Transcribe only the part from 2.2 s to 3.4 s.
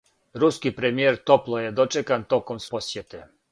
током своје посјете.